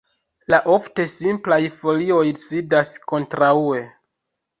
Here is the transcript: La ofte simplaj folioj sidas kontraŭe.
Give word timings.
La 0.51 0.59
ofte 0.75 1.03
simplaj 1.11 1.59
folioj 1.79 2.23
sidas 2.45 2.95
kontraŭe. 3.13 3.83